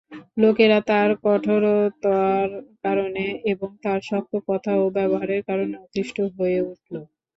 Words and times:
লোকেরাও 0.41 0.83
তার 0.89 1.09
কঠোরতার 1.23 2.49
কারণে 2.83 3.23
এবং 3.51 3.69
তার 3.83 3.99
শক্ত 4.09 4.33
কথা 4.49 4.71
ও 4.77 4.95
ব্যবহারের 4.97 5.41
কারণে 5.49 5.75
অতিষ্ঠ 5.85 6.17
হয়ে 6.37 6.59
উঠল। 6.69 6.93